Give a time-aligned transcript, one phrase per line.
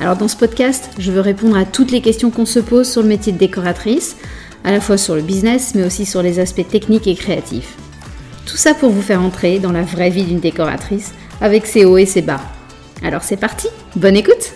[0.00, 3.02] Alors dans ce podcast, je veux répondre à toutes les questions qu'on se pose sur
[3.02, 4.16] le métier de décoratrice,
[4.64, 7.76] à la fois sur le business, mais aussi sur les aspects techniques et créatifs.
[8.46, 11.98] Tout ça pour vous faire entrer dans la vraie vie d'une décoratrice, avec ses hauts
[11.98, 12.40] et ses bas.
[13.04, 14.52] Alors c'est parti, bonne écoute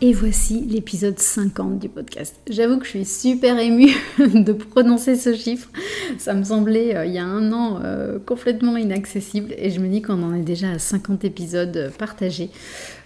[0.00, 2.36] et voici l'épisode 50 du podcast.
[2.48, 5.70] J'avoue que je suis super émue de prononcer ce chiffre.
[6.18, 9.88] Ça me semblait euh, il y a un an euh, complètement inaccessible et je me
[9.88, 12.50] dis qu'on en est déjà à 50 épisodes partagés.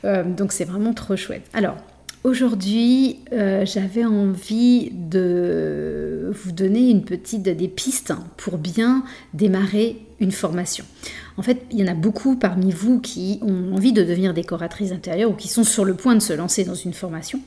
[0.05, 1.49] Euh, donc c'est vraiment trop chouette.
[1.53, 1.77] Alors,
[2.25, 9.03] Aujourd'hui, j'avais envie de vous donner une petite des pistes pour bien
[9.35, 9.97] démarrer
[10.31, 10.85] formation.
[11.37, 14.93] En fait, il y en a beaucoup parmi vous qui ont envie de devenir décoratrice
[14.93, 17.41] intérieure ou qui sont sur le point de se lancer dans une formation,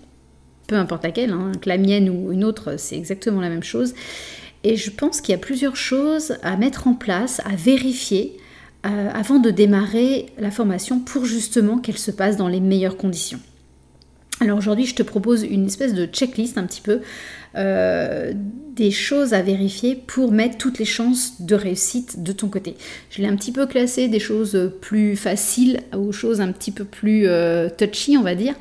[0.67, 3.93] peu importe laquelle, hein, que la mienne ou une autre, c'est exactement la même chose.
[4.63, 8.35] Et je pense qu'il y a plusieurs choses à mettre en place, à vérifier
[8.85, 13.39] euh, avant de démarrer la formation pour justement qu'elle se passe dans les meilleures conditions.
[14.41, 17.01] Alors aujourd'hui, je te propose une espèce de checklist un petit peu
[17.55, 22.75] euh, des choses à vérifier pour mettre toutes les chances de réussite de ton côté.
[23.09, 26.83] Je l'ai un petit peu classé des choses plus faciles aux choses un petit peu
[26.83, 28.55] plus euh, touchy, on va dire.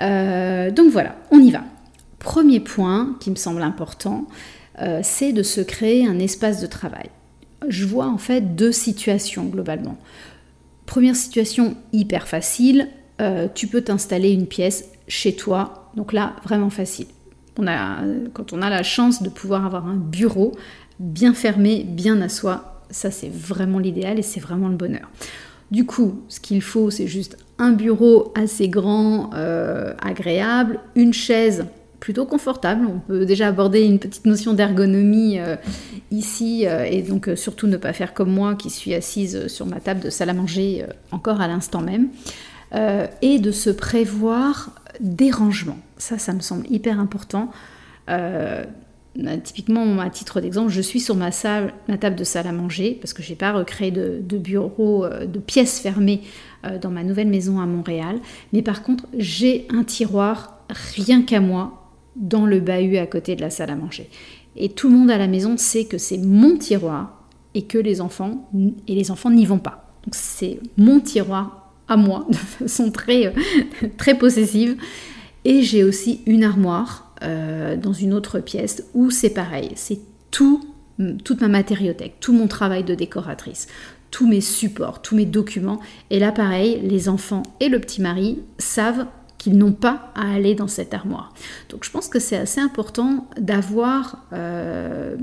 [0.00, 1.64] Euh, donc voilà, on y va.
[2.18, 4.26] Premier point qui me semble important,
[5.02, 7.10] c'est de se créer un espace de travail.
[7.68, 9.96] Je vois en fait deux situations globalement.
[10.86, 12.88] Première situation hyper facile,
[13.54, 17.06] tu peux t'installer une pièce chez toi, donc là vraiment facile
[17.54, 20.52] quand on a la chance de pouvoir avoir un bureau
[20.98, 25.08] bien fermé, bien à soi, ça c'est vraiment l'idéal et c'est vraiment le bonheur.
[25.70, 31.66] Du coup, ce qu'il faut, c'est juste un bureau assez grand, euh, agréable, une chaise
[32.00, 32.86] plutôt confortable.
[32.86, 35.56] On peut déjà aborder une petite notion d'ergonomie euh,
[36.10, 39.80] ici euh, et donc surtout ne pas faire comme moi qui suis assise sur ma
[39.80, 42.08] table de salle à manger encore à l'instant même.
[43.22, 45.78] et de se prévoir des rangements.
[45.96, 47.50] Ça, ça me semble hyper important.
[48.08, 48.64] Euh,
[49.42, 53.22] typiquement, à titre d'exemple, je suis sur ma table de salle à manger parce que
[53.22, 56.22] je n'ai pas recréé de, bureau, euh, de pièces fermées
[56.64, 58.20] euh, dans ma nouvelle maison à Montréal.
[58.52, 63.40] Mais par contre, j'ai un tiroir rien qu'à moi dans le bahut à côté de
[63.40, 64.08] la salle à manger.
[64.56, 68.00] Et tout le monde à la maison sait que c'est mon tiroir et que les
[68.00, 68.48] enfants
[68.86, 69.92] et les enfants n'y vont pas.
[70.04, 73.32] Donc c'est mon tiroir à moi de façon très
[73.96, 74.76] très possessive
[75.44, 80.00] et j'ai aussi une armoire euh, dans une autre pièce où c'est pareil, c'est
[80.30, 80.64] tout,
[81.22, 83.68] toute ma matériothèque, tout mon travail de décoratrice,
[84.10, 85.80] tous mes supports, tous mes documents.
[86.10, 89.06] Et là, pareil, les enfants et le petit mari savent
[89.38, 91.34] qu'ils n'ont pas à aller dans cette armoire.
[91.68, 95.16] Donc je pense que c'est assez important d'avoir euh,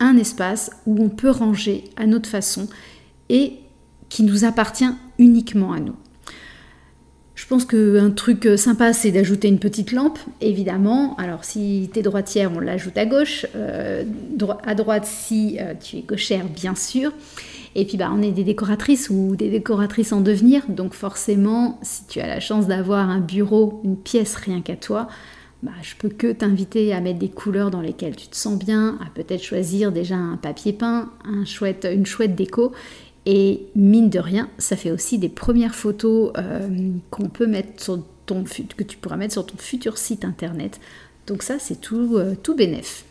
[0.00, 2.68] un espace où on peut ranger à notre façon
[3.28, 3.61] et
[4.12, 5.94] qui nous appartient uniquement à nous.
[7.34, 11.16] Je pense qu'un truc sympa, c'est d'ajouter une petite lampe, évidemment.
[11.16, 13.46] Alors, si tu es droitière, on l'ajoute à gauche.
[13.56, 14.04] Euh,
[14.64, 17.10] à droite, si euh, tu es gauchère, bien sûr.
[17.74, 20.62] Et puis, bah, on est des décoratrices ou des décoratrices en devenir.
[20.68, 25.08] Donc, forcément, si tu as la chance d'avoir un bureau, une pièce rien qu'à toi,
[25.62, 28.98] bah, je peux que t'inviter à mettre des couleurs dans lesquelles tu te sens bien,
[29.00, 32.72] à peut-être choisir déjà un papier peint, une chouette déco,
[33.26, 36.68] et mine de rien, ça fait aussi des premières photos euh,
[37.10, 40.80] qu'on peut mettre sur ton, que tu pourras mettre sur ton futur site internet.
[41.26, 43.04] Donc ça, c'est tout, euh, tout bénef.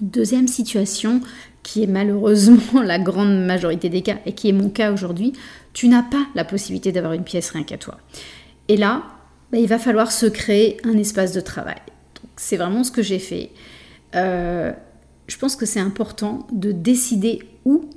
[0.00, 1.22] Deuxième situation,
[1.62, 5.32] qui est malheureusement la grande majorité des cas, et qui est mon cas aujourd'hui,
[5.72, 7.98] tu n'as pas la possibilité d'avoir une pièce rien qu'à toi.
[8.68, 9.04] Et là,
[9.50, 11.80] bah, il va falloir se créer un espace de travail.
[12.36, 13.50] C'est vraiment ce que j'ai fait.
[14.14, 14.72] Euh,
[15.26, 17.40] je pense que c'est important de décider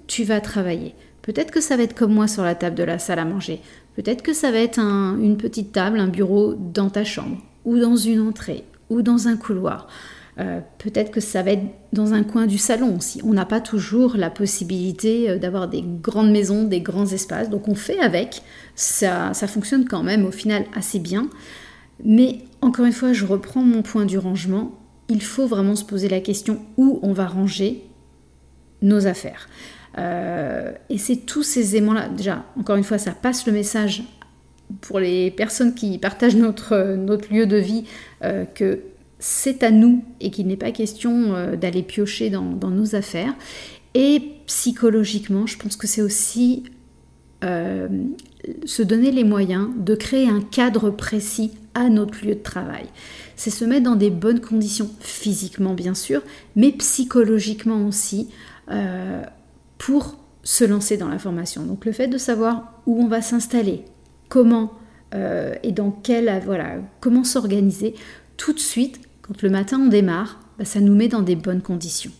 [0.07, 0.95] tu vas travailler.
[1.21, 3.61] Peut-être que ça va être comme moi sur la table de la salle à manger.
[3.95, 7.95] Peut-être que ça va être une petite table, un bureau dans ta chambre, ou dans
[7.95, 9.87] une entrée, ou dans un couloir.
[10.39, 13.21] Euh, peut-être que ça va être dans un coin du salon aussi.
[13.23, 17.49] On n'a pas toujours la possibilité euh, d'avoir des grandes maisons, des grands espaces.
[17.49, 18.41] Donc on fait avec.
[18.73, 21.29] Ça, ça fonctionne quand même au final assez bien.
[22.03, 24.71] Mais encore une fois, je reprends mon point du rangement.
[25.09, 27.83] Il faut vraiment se poser la question où on va ranger
[28.81, 29.47] nos affaires.
[29.97, 34.03] Euh, et c'est tous ces aimants-là, déjà, encore une fois, ça passe le message
[34.81, 36.97] pour les personnes qui partagent notre,
[37.29, 37.83] lieu de vie
[38.23, 38.79] euh, que
[39.19, 43.33] c'est à nous et qu'il n'est pas question euh, d'aller piocher dans, nos affaires.
[43.93, 46.63] Et psychologiquement, je pense que c'est aussi
[47.43, 52.85] se donner les moyens de créer un cadre précis à notre lieu de travail.
[53.35, 56.21] C'est se mettre dans des bonnes conditions, physiquement bien sûr,
[56.55, 58.29] mais psychologiquement aussi,
[59.77, 61.63] pour se lancer dans la formation.
[61.63, 63.83] Donc le fait de savoir où on va s'installer,
[64.29, 64.73] comment
[65.13, 67.95] euh, et dans quel voilà comment s'organiser
[68.37, 71.61] tout de suite quand le matin on démarre, bah, ça nous met dans des bonnes
[71.61, 72.11] conditions.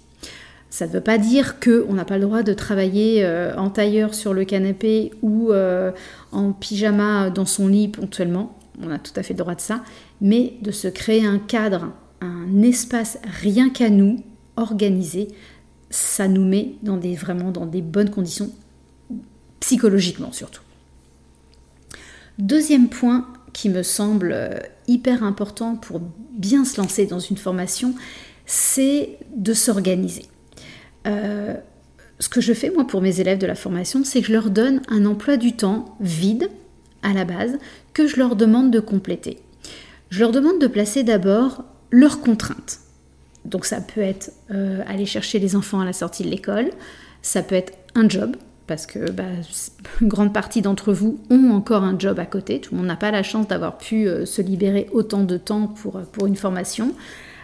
[0.70, 4.14] Ça ne veut pas dire qu'on n'a pas le droit de travailler euh, en tailleur
[4.14, 5.92] sur le canapé ou euh,
[6.32, 8.58] en pyjama dans son lit ponctuellement.
[8.82, 9.84] On a tout à fait le droit de ça.
[10.22, 11.92] Mais de se créer un cadre,
[12.22, 14.24] un espace rien qu'à nous,
[14.56, 15.30] organisé,
[15.90, 18.52] ça nous met dans des, vraiment dans des bonnes conditions,
[19.60, 20.62] psychologiquement surtout.
[22.40, 24.58] Deuxième point qui me semble euh,
[24.88, 26.02] hyper important pour
[26.32, 27.94] bien se lancer dans une formation,
[28.46, 30.26] c'est de s'organiser.
[31.08, 31.54] Euh,
[32.20, 34.50] ce que je fais moi pour mes élèves de la formation, c'est que je leur
[34.50, 36.50] donne un emploi du temps vide
[37.04, 37.58] à la base
[37.94, 39.40] que je leur demande de compléter.
[40.10, 42.80] Je leur demande de placer d'abord leurs contraintes.
[43.46, 46.70] Donc ça peut être euh, aller chercher les enfants à la sortie de l'école,
[47.22, 48.36] ça peut être un job,
[48.68, 49.24] parce que bah,
[50.00, 52.96] une grande partie d'entre vous ont encore un job à côté, tout le monde n'a
[52.96, 56.94] pas la chance d'avoir pu euh, se libérer autant de temps pour, pour une formation.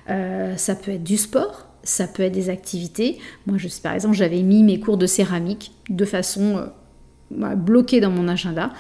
[0.10, 3.18] Euh, ça peut être du sport, ça peut être des activités.
[3.46, 6.70] Moi, je, par exemple, j'avais mis mes cours de céramique de façon
[7.32, 8.72] bah, bloquée dans mon agenda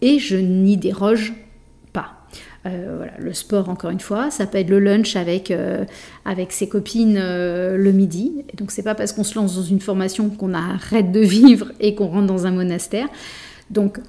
[0.00, 1.34] et je n'y déroge
[2.66, 5.84] euh, voilà, le sport, encore une fois, ça peut être le lunch avec, euh,
[6.24, 8.44] avec ses copines euh, le midi.
[8.52, 11.70] Et donc, c'est pas parce qu'on se lance dans une formation qu'on arrête de vivre
[11.78, 13.08] et qu'on rentre dans un monastère.
[13.70, 14.00] Donc,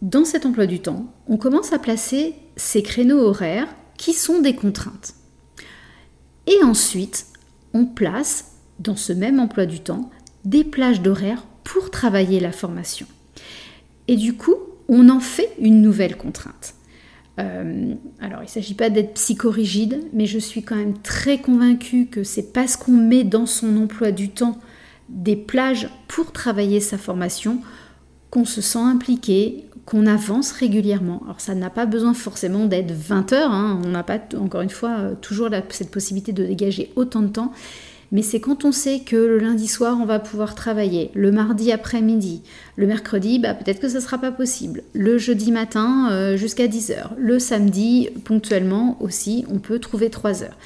[0.00, 4.54] dans cet emploi du temps, on commence à placer ces créneaux horaires qui sont des
[4.54, 5.14] contraintes.
[6.46, 7.26] Et ensuite,
[7.74, 10.10] on place dans ce même emploi du temps
[10.44, 13.06] des plages d'horaires pour travailler la formation.
[14.08, 14.56] Et du coup,
[14.88, 16.74] on en fait une nouvelle contrainte.
[17.40, 22.06] Euh, alors, il ne s'agit pas d'être psychorigide, mais je suis quand même très convaincue
[22.06, 24.58] que c'est parce qu'on met dans son emploi du temps
[25.08, 27.60] des plages pour travailler sa formation
[28.30, 31.20] qu'on se sent impliqué, qu'on avance régulièrement.
[31.24, 33.80] Alors ça n'a pas besoin forcément d'être 20 heures, hein.
[33.84, 37.52] on n'a pas encore une fois euh, toujours cette possibilité de dégager autant de temps,
[38.12, 41.72] mais c'est quand on sait que le lundi soir, on va pouvoir travailler, le mardi
[41.72, 42.42] après-midi,
[42.76, 46.68] le mercredi, bah, peut-être que ça ne sera pas possible, le jeudi matin euh, jusqu'à
[46.68, 50.58] 10h, le samedi, ponctuellement aussi, on peut trouver 3 heures.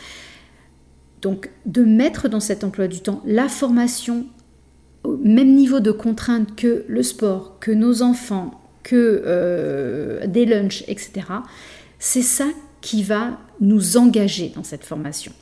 [1.22, 4.26] Donc de mettre dans cet emploi du temps la formation
[5.04, 10.82] au même niveau de contrainte que le sport, que nos enfants, que euh, des lunchs,
[10.88, 11.26] etc.,
[12.00, 12.46] c'est ça
[12.80, 15.32] qui va nous engager dans cette formation.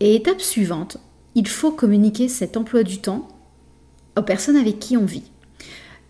[0.00, 0.98] Et étape suivante,
[1.34, 3.28] il faut communiquer cet emploi du temps
[4.16, 5.30] aux personnes avec qui on vit.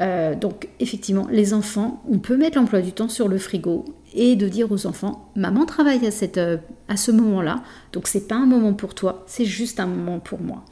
[0.01, 4.37] Euh, donc effectivement, les enfants, on peut mettre l'emploi du temps sur le frigo et
[4.37, 6.57] de dire aux enfants, maman travaille à, cette, euh,
[6.87, 7.63] à ce moment-là,
[7.93, 10.65] donc c'est pas un moment pour toi, c'est juste un moment pour moi.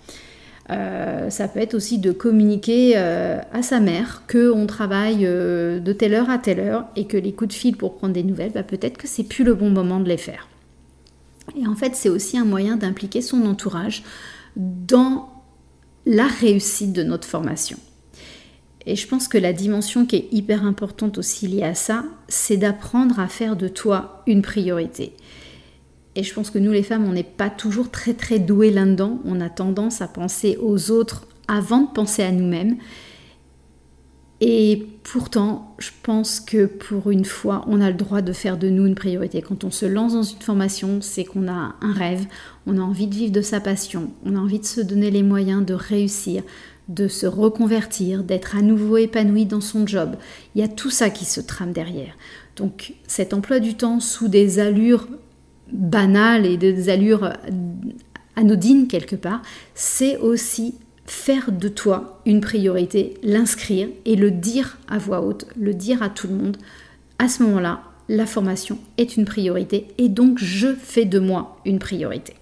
[0.71, 6.15] Euh, ça peut être aussi de communiquer à sa mère que on travaille de telle
[6.15, 8.63] heure à telle heure et que les coups de fil pour prendre des nouvelles, bah,
[8.63, 10.49] peut-être que c'est plus le bon moment de les faire.
[11.57, 14.03] Et en fait, c'est aussi un moyen d'impliquer son entourage
[14.57, 15.29] dans
[16.05, 17.79] la réussite de notre formation.
[18.87, 22.57] Et je pense que la dimension qui est hyper importante aussi liée à ça, c'est
[22.57, 25.15] d'apprendre à faire de toi une priorité.
[26.15, 29.19] Et je pense que nous les femmes, on n'est pas toujours très très douées là-dedans.
[29.25, 32.77] On a tendance à penser aux autres avant de penser à nous-mêmes.
[34.41, 38.69] Et pourtant, je pense que pour une fois, on a le droit de faire de
[38.69, 39.41] nous une priorité.
[39.41, 42.27] Quand on se lance dans une formation, c'est qu'on a un rêve,
[42.67, 45.23] on a envie de vivre de sa passion, on a envie de se donner les
[45.23, 46.43] moyens de réussir,
[46.89, 50.17] de se reconvertir, d'être à nouveau épanoui dans son job.
[50.55, 52.15] Il y a tout ça qui se trame derrière.
[52.57, 55.09] Donc cet emploi du temps sous des allures
[55.73, 57.33] banales et des allures
[58.37, 59.41] anodines quelque part,
[59.75, 60.75] c'est aussi
[61.07, 66.09] faire de toi une priorité, l'inscrire et le dire à voix haute, le dire à
[66.09, 66.57] tout le monde.
[67.19, 71.79] À ce moment-là, la formation est une priorité et donc je fais de moi une
[71.79, 72.35] priorité.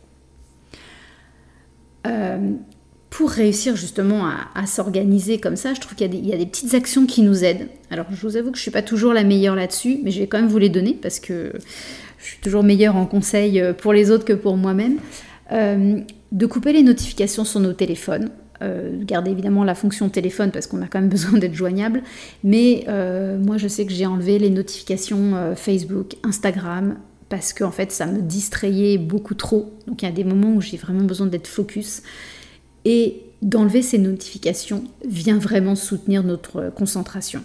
[2.07, 2.53] Euh,
[3.11, 7.07] pour réussir justement à, s'organiser comme ça, je trouve qu'il y, a des petites actions
[7.07, 7.69] qui nous aident.
[7.91, 10.19] Alors je vous avoue que je ne suis pas toujours la meilleure là-dessus, mais je
[10.19, 11.53] vais quand même vous les donner parce que
[12.19, 14.99] je suis toujours meilleure en conseil pour les autres que pour moi-même.
[15.53, 16.01] Euh,
[16.33, 18.31] de couper les notifications sur nos téléphones.
[19.03, 22.03] Garder évidemment la fonction téléphone parce qu'on a quand même besoin d'être joignable.
[22.43, 22.85] Mais
[23.41, 26.97] moi, je sais que j'ai enlevé les notifications Facebook, Instagram,
[27.29, 29.73] parce que en fait, ça me distrayait beaucoup trop.
[29.87, 32.03] Donc il y a des moments où j'ai vraiment besoin d'être focus.
[32.85, 37.43] Et d'enlever ces notifications vient vraiment soutenir notre concentration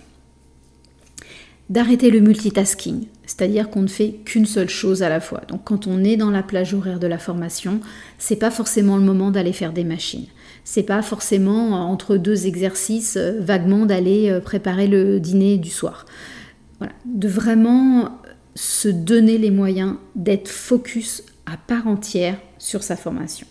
[1.69, 5.41] d'arrêter le multitasking, c'est-à-dire qu'on ne fait qu'une seule chose à la fois.
[5.47, 7.79] Donc quand on est dans la plage horaire de la formation,
[8.17, 10.25] c'est pas forcément le moment d'aller faire des machines.
[10.71, 15.71] C'est pas forcément euh, entre deux exercices euh, vaguement d'aller euh, préparer le dîner du
[15.71, 16.05] soir.
[16.77, 18.19] Voilà, de vraiment
[18.53, 23.47] se donner les moyens d'être focus à part entière sur sa formation.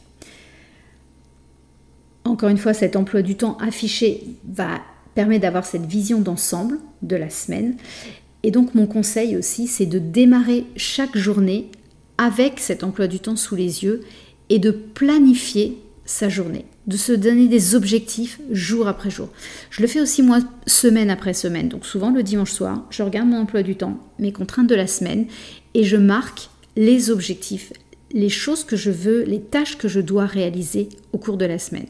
[2.23, 4.81] Encore une fois, cet emploi du temps affiché va
[5.17, 7.75] permet d'avoir cette vision d'ensemble de la semaine.
[8.45, 11.73] Et donc mon conseil aussi, c'est de démarrer chaque journée
[12.17, 14.05] avec cet emploi du temps sous les yeux
[14.51, 19.29] et de planifier sa journée, de se donner des objectifs jour après jour.
[19.71, 23.29] Je le fais aussi moi semaine après semaine, donc souvent le dimanche soir, je regarde
[23.29, 25.27] mon emploi du temps, mes contraintes de la semaine,
[25.75, 27.73] et je marque les objectifs,
[28.13, 31.59] les choses que je veux, les tâches que je dois réaliser au cours de la
[31.59, 31.87] semaine.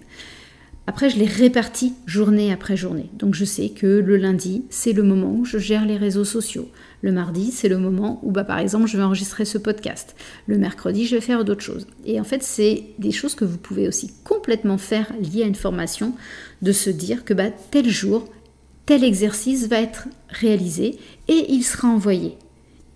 [0.88, 3.11] Après, je les répartis journée après journée.
[3.12, 6.66] Donc je sais que le lundi, c'est le moment où je gère les réseaux sociaux.
[7.02, 10.16] Le mardi, c'est le moment où, bah, par exemple, je vais enregistrer ce podcast.
[10.47, 11.87] Le mercredi, je vais faire d'autres choses.
[12.07, 15.54] Et en fait, c'est des choses que vous pouvez aussi complètement faire liées à une
[15.54, 16.14] formation,
[16.62, 18.26] de se dire que bah, tel jour,
[18.87, 22.38] tel exercice va être réalisé et il sera envoyé,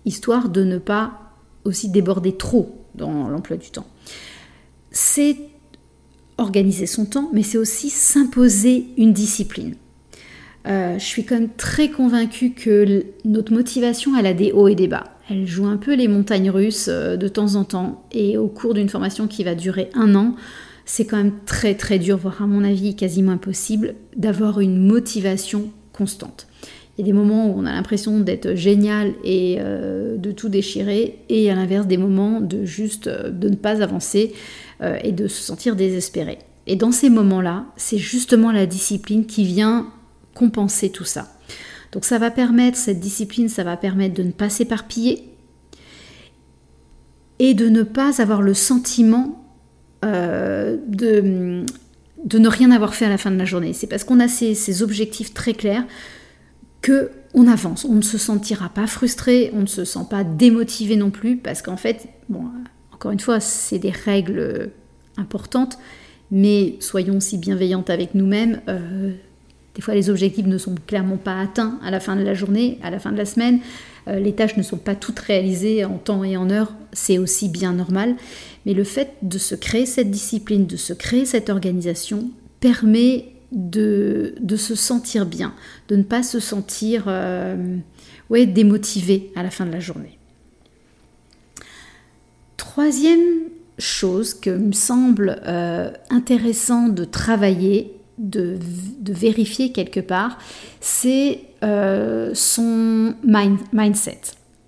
[0.05, 3.87] histoire de ne pas aussi déborder trop dans l'emploi du temps.
[4.89, 5.37] C'est
[6.37, 9.75] organiser son temps, mais c'est aussi s'imposer une discipline.
[10.67, 14.75] Euh, je suis quand même très convaincue que notre motivation, elle a des hauts et
[14.75, 15.03] des bas.
[15.29, 18.05] Elle joue un peu les montagnes russes euh, de temps en temps.
[18.11, 20.35] Et au cours d'une formation qui va durer un an,
[20.85, 25.69] c'est quand même très très dur, voire à mon avis quasiment impossible, d'avoir une motivation
[25.91, 26.47] constante.
[26.97, 30.47] Il y a des moments où on a l'impression d'être génial et euh, de tout
[30.49, 34.33] déchirer, et à l'inverse des moments de juste de ne pas avancer
[34.83, 36.39] euh, et de se sentir désespéré.
[36.67, 39.87] Et dans ces moments-là, c'est justement la discipline qui vient
[40.33, 41.27] compenser tout ça.
[41.91, 45.29] Donc ça va permettre, cette discipline, ça va permettre de ne pas s'éparpiller
[47.39, 49.43] et de ne pas avoir le sentiment
[50.03, 51.65] euh, de,
[52.37, 53.73] ne rien avoir fait à la fin de la journée.
[53.73, 55.85] C'est parce qu'on a ces, objectifs très clairs
[56.81, 57.85] que on avance.
[57.85, 61.61] On ne se sentira pas frustré, on ne se sent pas démotivé non plus, parce
[61.61, 62.07] qu'en fait,
[63.03, 64.69] encore une fois, c'est des règles
[65.17, 65.77] importantes,
[66.31, 68.61] mais soyons si bienveillantes avec nous-mêmes.
[68.69, 69.11] Euh,
[69.75, 72.79] des fois, les objectifs ne sont clairement pas atteints à la fin de la journée,
[72.81, 73.59] à la fin de la semaine.
[74.07, 76.71] Euh, les tâches ne sont pas toutes réalisées en temps et en heure.
[76.93, 78.15] C'est aussi bien normal.
[78.65, 82.31] Mais le fait de se créer cette discipline, de se créer cette organisation,
[82.61, 85.53] permet de, se sentir bien,
[85.89, 87.75] de ne pas se sentir euh,
[88.29, 90.19] ouais, démotivé à la fin de la journée.
[92.63, 98.57] Troisième chose que me semble euh, intéressant de travailler, de,
[99.05, 100.37] vérifier quelque part,
[100.79, 104.21] c'est euh, son mindset.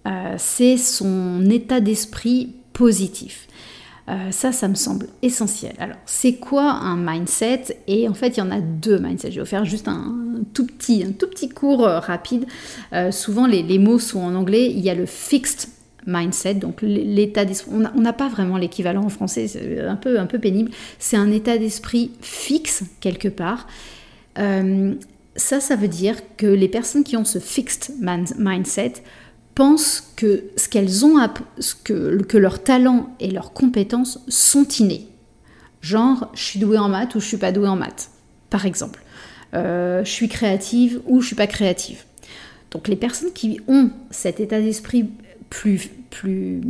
[0.07, 3.47] Euh, c'est son état d'esprit positif.
[4.29, 5.73] ça, ça me semble essentiel.
[5.79, 7.81] Alors, c'est quoi un mindset?
[7.87, 9.31] Et en fait, il y en a deux mindsets.
[9.31, 12.45] Je vais vous faire juste un, tout petit, un tout petit cours rapide.
[13.11, 14.69] souvent, les, les, mots sont en anglais.
[14.69, 15.69] Il y a le fixed
[16.05, 17.71] mindset, donc l'état d'esprit.
[17.73, 20.71] On n'a pas vraiment l'équivalent en français, c'est un peu, un peu pénible.
[20.99, 23.67] C'est un état d'esprit fixe quelque part.
[24.37, 24.93] Euh,
[25.35, 27.93] ça, ça veut dire que les personnes qui ont ce fixed
[28.37, 28.93] mindset
[29.53, 31.17] pensent que ce qu'elles ont,
[31.83, 35.07] que, que leurs talents et leurs compétences sont innés.
[35.81, 38.09] Genre, je suis douée en maths ou je suis pas douée en maths,
[38.49, 39.01] par exemple.
[39.53, 42.03] Euh, je suis créative ou je suis pas créative.
[42.71, 45.09] Donc les personnes qui ont cet état d'esprit
[45.55, 46.61] plus,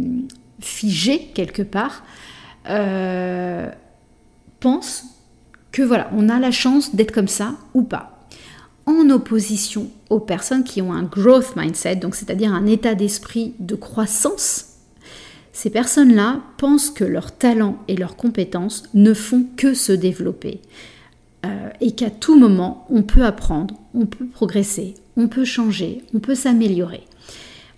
[0.60, 2.04] figé quelque part,
[2.70, 3.70] euh,
[4.60, 5.06] pense
[5.72, 8.27] que voilà, on a la chance d'être comme ça ou pas.
[8.86, 13.75] En opposition aux personnes qui ont un growth mindset, donc c'est-à-dire un état d'esprit de
[13.75, 14.75] croissance,
[15.51, 20.62] ces personnes-là pensent que leurs talents et leurs compétences ne font que se développer
[21.46, 26.20] euh, et qu'à tout moment, on peut apprendre, on peut progresser, on peut changer, on
[26.20, 27.04] peut s'améliorer.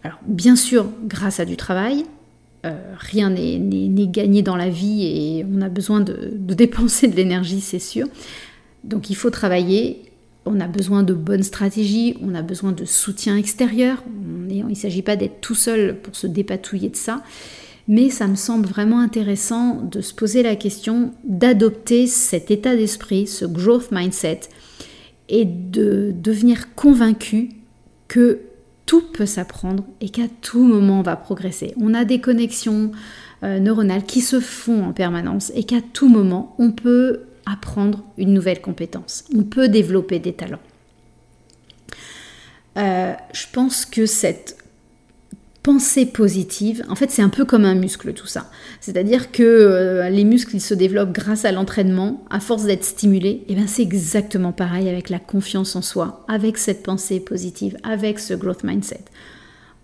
[0.04, 2.06] Alors bien sûr, grâce à du travail,
[2.66, 7.62] euh, rien n'est gagné dans la vie et on a besoin de, dépenser de l'énergie,
[7.62, 8.08] c'est sûr.
[8.84, 10.02] Donc il faut travailler,
[10.46, 14.04] on a besoin de bonnes stratégies, on a besoin de soutien extérieur.
[14.50, 17.22] il ne s'agit pas d'être tout seul pour se dépatouiller de ça.
[17.88, 23.28] mais ça me semble vraiment intéressant de se poser la question d'adopter cet état d'esprit,
[23.28, 24.42] ce growth mindset,
[25.30, 27.50] et de devenir convaincu
[28.08, 28.40] que
[28.88, 31.76] tout peut s'apprendre et qu'à tout moment on va progresser.
[31.80, 32.92] On a des connexions
[33.44, 38.34] euh, neuronales qui se font en permanence et qu'à tout moment on peut apprendre une
[38.34, 40.60] nouvelle compétence, on peut développer des talents.
[42.78, 44.58] Euh, je pense que cette
[45.68, 48.50] pensée positive, en fait c'est un peu comme un muscle tout ça.
[48.80, 53.54] C'est-à-dire que euh, les muscles se développent grâce à l'entraînement, à force d'être stimulés, et
[53.54, 58.34] bien c'est exactement pareil avec la confiance en soi, avec cette pensée positive, avec ce
[58.34, 59.04] growth mindset.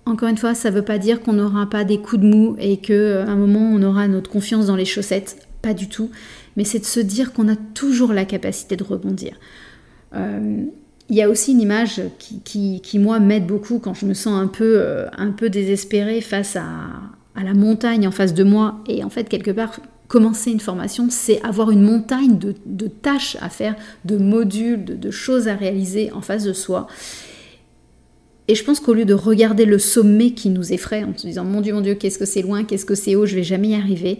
[0.05, 2.55] Encore une fois, ça ne veut pas dire qu'on n'aura pas des coups de mou
[2.59, 6.09] et qu'à euh, un moment on aura notre confiance dans les chaussettes, pas du tout,
[6.55, 9.37] mais c'est de se dire qu'on a toujours la capacité de rebondir.
[10.15, 10.63] Euh,
[11.09, 12.01] il y a aussi une image
[12.43, 16.21] qui, qui, moi, m'aide beaucoup quand je me sens un peu, euh, un peu désespérée
[16.21, 16.63] face à,
[17.35, 18.79] à, la montagne en face de moi.
[18.87, 23.37] Et en fait, quelque part, commencer une formation, c'est avoir une montagne de, de, tâches
[23.41, 26.87] à faire, de modules, de, de, choses à réaliser en face de soi.
[28.47, 31.45] Et je pense qu'au lieu de regarder le sommet qui nous effraie en se disant
[31.45, 33.69] mon Dieu, mon Dieu, qu'est-ce que c'est loin, qu'est-ce que c'est haut, je vais jamais
[33.69, 34.19] y arriver,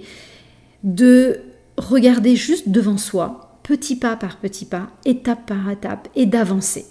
[0.84, 1.40] de
[1.78, 6.86] regarder juste devant soi, petit pas par petit pas, étape par étape, et d'avancer.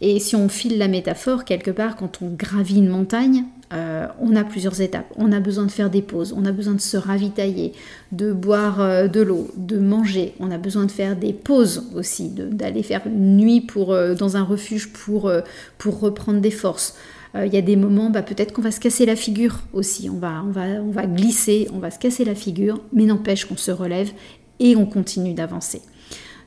[0.00, 4.36] Et si on file la métaphore, quelque part, quand on gravit une montagne, euh, on
[4.36, 5.06] a plusieurs étapes.
[5.16, 7.72] On a besoin de faire des pauses, on a besoin de se ravitailler,
[8.12, 10.34] de boire euh, de l'eau, de manger.
[10.38, 14.42] On a besoin de faire des pauses aussi, d'aller faire une nuit euh, dans un
[14.42, 15.32] refuge pour,
[15.78, 16.94] pour reprendre des forces.
[17.34, 20.08] Il y a des moments, bah, peut-être qu'on va se casser la figure aussi.
[20.08, 23.44] On va, on, va, on va glisser, on va se casser la figure, mais n'empêche
[23.44, 24.10] qu'on se relève
[24.58, 25.82] et on continue d'avancer.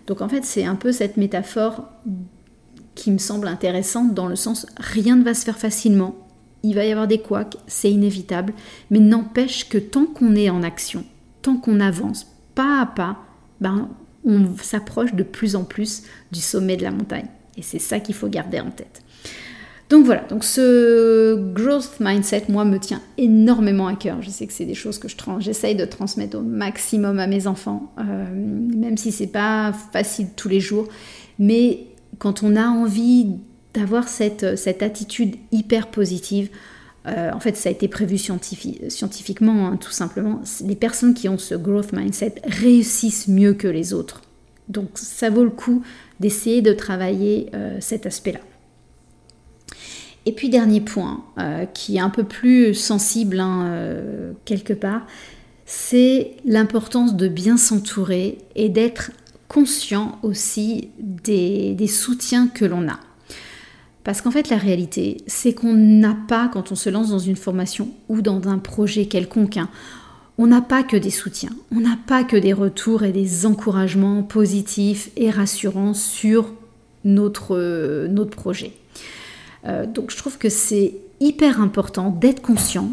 [0.10, 1.88] Donc en fait, c'est un peu cette métaphore
[2.96, 6.16] qui me semble intéressante dans le sens rien ne va se faire facilement,
[6.64, 8.54] il va y avoir des couacs, c'est inévitable,
[8.90, 11.06] mais n'empêche que tant qu'on est en action,
[11.44, 12.26] tant qu'on avance
[12.56, 13.20] pas à pas,
[13.62, 13.88] ben,
[14.26, 16.02] on s'approche de plus en plus
[16.32, 17.28] du sommet de la montagne.
[17.56, 19.04] Et c'est ça qu'il faut garder en tête.
[19.90, 24.22] Donc voilà, donc ce growth mindset, moi, me tient énormément à cœur.
[24.22, 25.08] Je sais que c'est des choses que
[25.40, 30.48] j'essaye de transmettre au maximum à mes enfants, euh, même si c'est pas facile tous
[30.48, 30.88] les jours.
[31.40, 31.88] Mais
[32.20, 33.32] quand on a envie
[33.74, 36.50] d'avoir cette, cette attitude hyper positive,
[37.08, 40.42] euh, en fait, ça a été prévu scientifiquement, hein, tout simplement.
[40.66, 44.22] Les personnes qui ont ce growth mindset réussissent mieux que les autres.
[44.68, 45.82] Donc, ça vaut le coup
[46.20, 48.42] d'essayer de travailler euh, cet aspect-là.
[50.30, 55.08] Et puis dernier point, euh, qui est un peu plus sensible hein, euh, quelque part,
[55.66, 59.10] c'est l'importance de bien s'entourer et d'être
[59.48, 63.00] conscient aussi des, soutiens que l'on a.
[64.04, 67.36] Parce qu'en fait, la réalité, c'est qu'on n'a pas, quand on se lance dans une
[67.36, 69.70] formation ou dans un projet quelconque, hein,
[70.38, 74.22] on n'a pas que des soutiens, on n'a pas que des retours et des encouragements
[74.22, 76.54] positifs et rassurants sur
[77.04, 78.74] notre, notre projet.
[79.66, 82.92] Euh, donc je trouve que c'est hyper important d'être conscient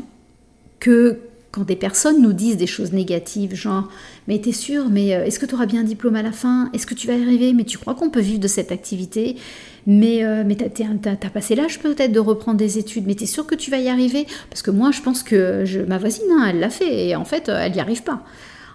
[0.80, 1.18] que
[1.52, 3.88] quand des personnes nous disent des choses négatives, genre
[4.28, 6.70] mais t'es sûr, mais euh, est-ce que tu auras bien un diplôme à la fin?
[6.74, 7.52] Est-ce que tu vas y arriver?
[7.54, 9.36] Mais tu crois qu'on peut vivre de cette activité?
[9.86, 13.54] Mais, euh, mais t'as, passé l'âge peut-être de reprendre des études, mais t'es sûr que
[13.54, 14.26] tu vas y arriver?
[14.50, 17.48] Parce que moi je pense que ma voisine, hein, elle l'a fait et en fait
[17.48, 18.24] elle n'y arrive pas.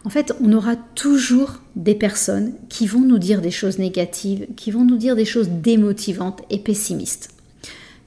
[0.03, 4.71] En fait, on aura toujours des personnes qui vont nous dire des choses négatives, qui
[4.71, 7.29] vont nous dire des choses démotivantes et pessimistes.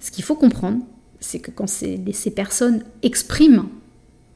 [0.04, 0.82] Ce qu'il faut comprendre,
[1.18, 1.96] c'est que quand ces,
[2.36, 3.70] personnes expriment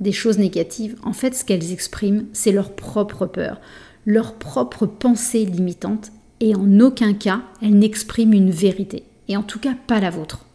[0.01, 3.61] des choses négatives, en fait, ce qu'elles expriment, c'est leur propre peur,
[4.07, 9.59] leur propre pensée limitante, et en aucun cas, elles n'expriment une vérité, et en tout
[9.59, 10.47] cas pas la vôtre.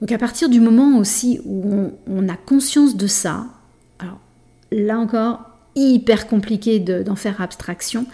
[0.00, 3.46] Donc à partir du moment aussi où on, a conscience de ça,
[4.00, 4.18] alors
[4.72, 5.42] là encore,
[5.76, 8.06] hyper compliqué d'en faire abstraction,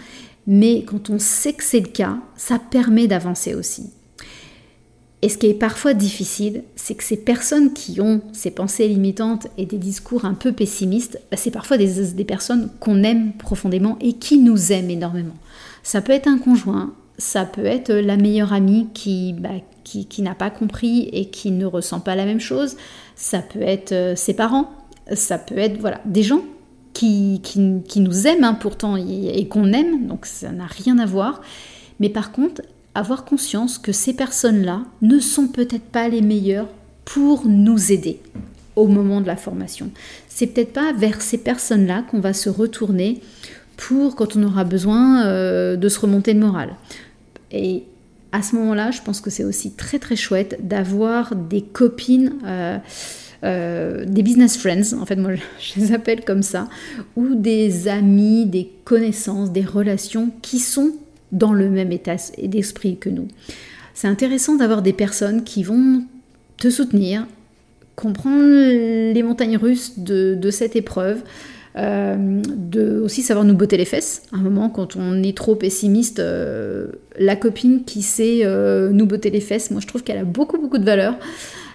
[0.45, 3.89] mais quand on sait que c'est le cas, ça permet d'avancer aussi.
[5.23, 9.47] Et ce qui est parfois difficile, c'est que ces personnes qui ont ces pensées limitantes
[9.57, 14.13] et des discours un peu pessimistes, bah, c'est parfois des, personnes qu'on aime profondément et
[14.13, 15.35] qui nous aiment énormément.
[15.83, 19.49] Ça peut être un conjoint, ça peut être la meilleure amie qui, bah,
[19.83, 22.75] qui, n'a pas compris et qui ne ressent pas la même chose,
[23.15, 24.71] ça peut être euh, ses parents,
[25.13, 26.41] ça peut être voilà, des gens
[26.93, 31.05] qui, qui, nous aiment hein, pourtant et, et qu'on aime, donc ça n'a rien à
[31.05, 31.41] voir.
[31.99, 32.61] Mais par contre,
[32.95, 36.67] avoir conscience que ces personnes-là ne sont peut-être pas les meilleures
[37.05, 38.19] pour nous aider
[38.75, 39.91] au moment de la formation.
[40.27, 43.21] C'est peut-être pas vers ces personnes-là qu'on va se retourner
[43.77, 46.75] pour quand on aura besoin euh, de se remonter le moral.
[47.51, 47.83] Et
[48.31, 52.33] à ce moment-là, je pense que c'est aussi très très chouette d'avoir des copines,
[53.43, 56.69] euh, des business friends, en fait moi je les appelle comme ça,
[57.15, 60.93] ou des amis, des connaissances, des relations qui sont
[61.31, 63.27] dans le même état d'esprit que nous.
[63.93, 66.03] C'est intéressant d'avoir des personnes qui vont
[66.57, 67.25] te soutenir,
[67.95, 71.21] comprendre les montagnes russes de, cette épreuve,
[71.77, 74.23] euh, de aussi savoir nous botter les fesses.
[74.33, 79.05] À un moment, quand on est trop pessimiste, euh, la copine qui sait euh, nous
[79.05, 81.17] botter les fesses, moi je trouve qu'elle a beaucoup beaucoup de valeur.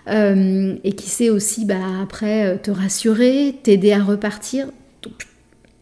[0.09, 4.69] et qui sait aussi bah, après te rassurer, t'aider à repartir.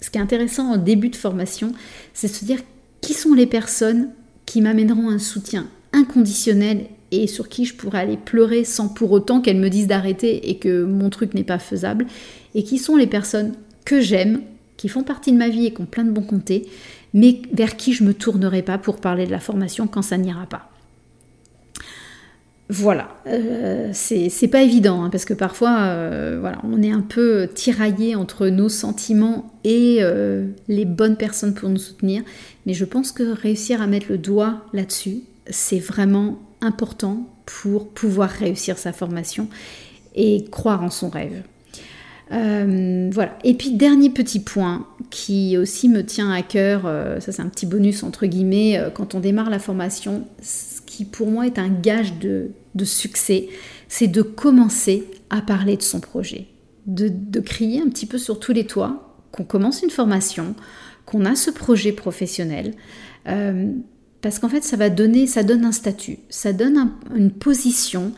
[0.00, 1.72] Ce qui est intéressant en début de formation,
[2.12, 2.60] c'est de se dire
[3.04, 4.08] qui sont les personnes
[4.46, 9.42] qui m'amèneront un soutien inconditionnel et sur qui je pourrais aller pleurer sans pour autant
[9.42, 12.06] qu'elles me disent d'arrêter et que mon truc n'est pas faisable,
[12.54, 13.52] et qui sont les personnes
[13.84, 14.40] que j'aime,
[14.78, 16.66] qui font partie de ma vie et qui ont plein de bons côtés,
[17.12, 20.46] mais vers qui je me tournerai pas pour parler de la formation quand ça n'ira
[20.46, 20.70] pas.
[22.70, 28.14] Voilà, euh, c'est pas évident hein, parce que parfois euh, on est un peu tiraillé
[28.14, 32.22] entre nos sentiments et euh, les bonnes personnes pour nous soutenir,
[32.64, 35.18] mais je pense que réussir à mettre le doigt là-dessus,
[35.50, 39.48] c'est vraiment important pour pouvoir réussir sa formation
[40.14, 41.42] et croire en son rêve.
[42.30, 43.38] voilà.
[43.44, 47.66] Et puis dernier petit point qui aussi me tient à cœur, ça c'est un petit
[47.66, 50.26] bonus entre guillemets, quand on démarre la formation,
[50.94, 52.50] qui pour moi est un gage de,
[52.84, 53.48] succès,
[53.88, 56.46] c'est de commencer à parler de son projet,
[56.86, 60.54] de, crier un petit peu sur tous les toits qu'on commence une formation,
[61.06, 62.74] qu'on a ce projet professionnel.
[63.26, 63.72] Euh,
[64.22, 68.12] parce qu'en fait, ça va donner, ça donne un statut, ça donne une position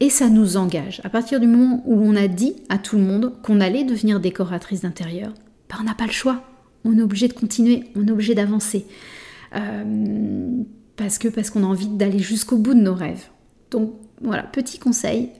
[0.00, 1.00] et ça nous engage.
[1.04, 4.18] À partir du moment où on a dit à tout le monde qu'on allait devenir
[4.18, 5.32] décoratrice d'intérieur,
[5.68, 6.42] ben on n'a pas le choix.
[6.84, 8.86] On est obligé de continuer, on est obligé d'avancer.
[9.54, 10.62] Euh,
[10.96, 13.26] parce que parce qu'on a envie d'aller jusqu'au bout de nos rêves.
[13.70, 15.30] Donc voilà, petit conseil,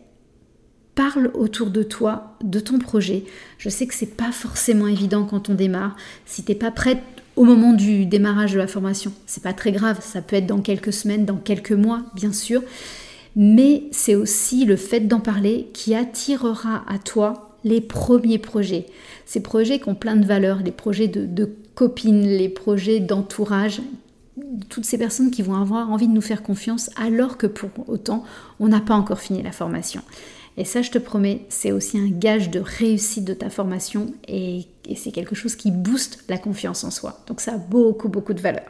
[0.94, 3.24] parle autour de toi, de ton projet.
[3.58, 5.96] Je sais que c'est pas forcément évident quand on démarre.
[6.26, 7.02] Si t'es pas prête
[7.36, 9.98] au moment du démarrage de la formation, c'est pas très grave.
[10.02, 12.62] Ça peut être dans quelques semaines, dans quelques mois, bien sûr.
[13.36, 18.86] Mais c'est aussi le fait d'en parler qui attirera à toi les premiers projets.
[19.24, 23.80] Ces projets qui ont plein de valeurs, les projets de, de copines, les projets d'entourage
[24.68, 28.25] toutes ces personnes qui vont avoir envie de nous faire confiance alors que pour autant
[28.61, 30.03] on n'a pas encore fini la formation.
[30.57, 34.66] Et ça, je te promets, c'est aussi un gage de réussite de ta formation et,
[34.97, 37.21] c'est quelque chose qui booste la confiance en soi.
[37.27, 38.64] Donc ça a beaucoup, beaucoup de valeur.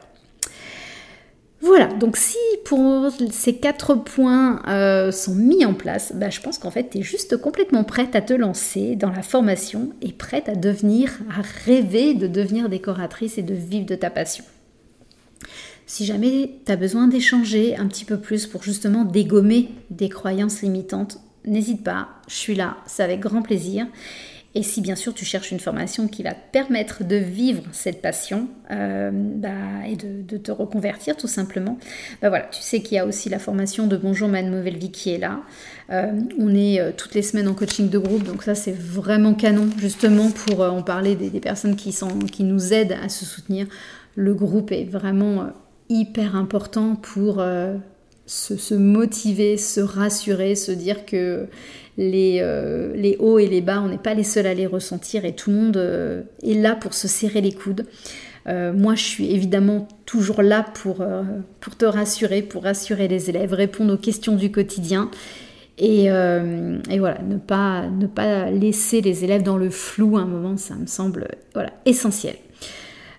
[1.61, 6.59] Voilà, donc si pour ces quatre points euh, sont mis en place, bah, je pense
[6.59, 10.49] qu'en fait tu es juste complètement prête à te lancer dans la formation et prête
[10.49, 14.45] à devenir, à rêver de devenir décoratrice et de vivre de ta passion.
[15.87, 20.63] Si jamais tu as besoin d'échanger un petit peu plus pour justement dégommer des croyances
[20.63, 23.87] limitantes, n'hésite pas, je suis là, c'est avec grand plaisir.
[24.55, 28.03] Et si bien sûr tu cherches une formation qui va te permettre de vivre cette
[28.03, 29.49] passion euh, bah,
[29.89, 31.79] et de, te reconvertir tout simplement,
[32.21, 34.91] bah voilà, tu sais qu'il y a aussi la formation de Bonjour ma nouvelle vie
[34.91, 35.41] qui est là.
[35.91, 39.33] Euh, on est euh, toutes les semaines en coaching de groupe, donc ça c'est vraiment
[39.33, 43.25] canon justement pour en parler des, des, personnes qui, sont, qui nous aident à se
[43.25, 43.67] soutenir.
[44.15, 45.53] Le groupe est vraiment
[45.93, 47.77] hyper important pour euh,
[48.27, 51.47] se, motiver, se rassurer, se dire que
[51.99, 55.25] les, euh, les hauts et les bas, on n'est pas les seuls à les ressentir
[55.25, 57.87] et tout le monde euh, est là pour se serrer les coudes.
[58.47, 61.05] moi, je suis évidemment toujours là pour,
[61.79, 65.11] te rassurer, pour rassurer les élèves, répondre aux questions du quotidien.
[65.79, 70.87] Et, voilà, ne pas, laisser les élèves dans le flou à un moment, ça me
[70.87, 71.29] semble
[71.87, 72.37] essentiel.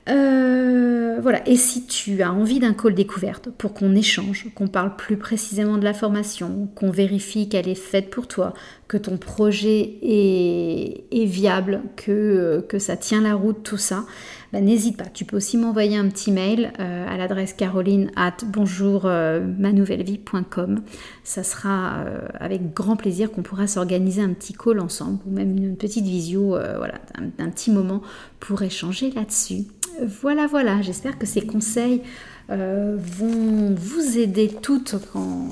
[0.10, 4.98] Euh, voilà, et si tu as envie d'un call découverte pour qu'on échange, qu'on parle
[4.98, 8.54] plus précisément de la formation, qu'on vérifie qu'elle est faite pour toi,
[8.90, 14.06] que ton projet est, viable, que, que, ça tient la route, tout ça,
[14.52, 15.06] bah, n'hésite pas.
[15.06, 20.82] Tu peux aussi m'envoyer un petit mail euh, à l'adresse caroline at bonjourmanouvellevie.com.
[21.24, 25.58] Ça sera euh, avec grand plaisir qu'on pourra s'organiser un petit call ensemble ou même
[25.58, 26.96] une petite visio, voilà,
[27.40, 28.02] un petit moment
[28.42, 29.64] pour échanger là-dessus.
[30.02, 32.02] Voilà, voilà, j'espère que ces conseils
[32.50, 35.48] euh, vont vous aider toutes quand,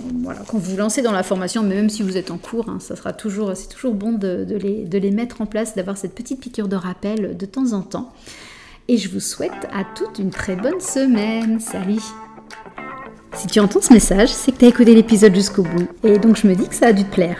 [0.47, 2.95] quand vous lancez dans la formation, mais même si vous êtes en cours, hein, ça
[2.95, 6.75] sera toujours, c'est toujours bon de, les, mettre en place, d'avoir cette petite piqûre de
[6.75, 8.11] rappel de temps en temps.
[8.87, 11.59] Et je vous souhaite à toutes une très bonne semaine.
[11.59, 12.01] Salut
[13.35, 16.35] Si tu entends ce message, c'est que tu as écouté l'épisode jusqu'au bout, et donc
[16.35, 17.39] je me dis que ça a dû te plaire.